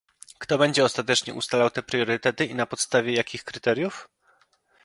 Kto 0.39 0.57
będzie 0.57 0.83
ostatecznie 0.83 1.33
ustalał 1.33 1.69
te 1.69 1.83
priorytety 1.83 2.45
i 2.45 2.55
na 2.55 2.65
podstawie 2.65 3.13
jakich 3.13 3.43
kryteriów? 3.43 4.09